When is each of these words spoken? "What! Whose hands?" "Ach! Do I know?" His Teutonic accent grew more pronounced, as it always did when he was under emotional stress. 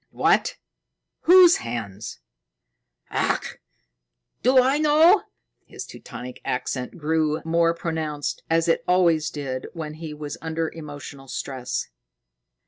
"What! 0.09 0.57
Whose 1.29 1.57
hands?" 1.57 2.21
"Ach! 3.11 3.59
Do 4.41 4.59
I 4.59 4.79
know?" 4.79 5.25
His 5.67 5.85
Teutonic 5.85 6.41
accent 6.43 6.97
grew 6.97 7.39
more 7.45 7.75
pronounced, 7.75 8.41
as 8.49 8.67
it 8.67 8.83
always 8.87 9.29
did 9.29 9.67
when 9.73 9.93
he 9.93 10.11
was 10.15 10.39
under 10.41 10.69
emotional 10.69 11.27
stress. 11.27 11.89